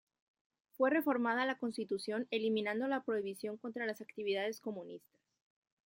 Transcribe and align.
Fue 0.71 0.89
reformada 0.89 1.45
la 1.45 1.59
Constitución 1.59 2.25
eliminando 2.31 2.87
la 2.87 3.03
prohibición 3.03 3.57
contra 3.57 3.85
las 3.85 4.01
actividades 4.01 4.59
comunistas. 4.59 5.21